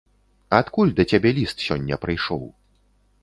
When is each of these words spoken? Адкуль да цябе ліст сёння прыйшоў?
Адкуль 0.59 0.93
да 0.99 1.03
цябе 1.11 1.33
ліст 1.37 1.57
сёння 1.67 1.95
прыйшоў? 2.05 2.43